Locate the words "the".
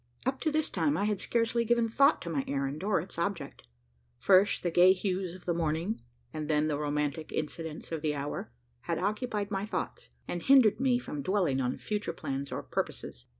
4.63-4.71, 5.45-5.53, 6.67-6.79, 8.01-8.15